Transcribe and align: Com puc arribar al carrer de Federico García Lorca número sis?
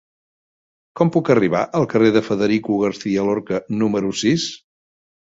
Com 0.99 1.09
puc 1.15 1.27
arribar 1.33 1.59
al 1.79 1.85
carrer 1.91 2.07
de 2.15 2.23
Federico 2.29 2.77
García 2.85 3.25
Lorca 3.27 3.61
número 3.83 4.15
sis? 4.23 4.47